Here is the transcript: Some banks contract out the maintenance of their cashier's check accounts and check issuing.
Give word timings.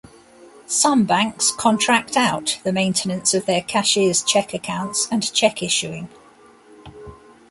Some 0.65 1.03
banks 1.05 1.51
contract 1.51 2.17
out 2.17 2.59
the 2.63 2.73
maintenance 2.73 3.35
of 3.35 3.45
their 3.45 3.61
cashier's 3.61 4.23
check 4.23 4.51
accounts 4.51 5.07
and 5.11 5.31
check 5.31 5.61
issuing. 5.61 6.09